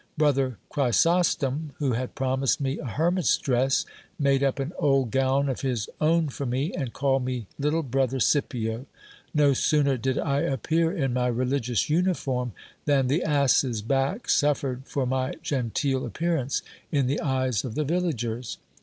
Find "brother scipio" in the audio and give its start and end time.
7.83-8.87